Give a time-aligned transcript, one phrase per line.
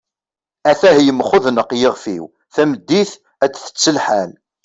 [0.71, 3.11] at-ah yemxudneq yixef-iw, tameddit
[3.43, 4.31] ad tett lḥal